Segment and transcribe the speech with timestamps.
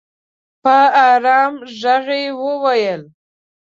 [0.63, 0.77] په
[1.11, 3.01] ارام ږغ یې وویل